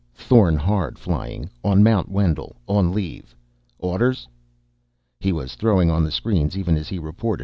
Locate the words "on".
1.63-1.83, 2.67-2.91, 5.91-6.03